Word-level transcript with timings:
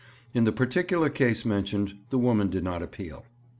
In 0.33 0.45
the 0.45 0.51
particular 0.51 1.11
case 1.11 1.45
mentioned 1.45 1.93
the 2.09 2.17
woman 2.17 2.49
did 2.49 2.63
not 2.63 2.81
appeal. 2.81 3.23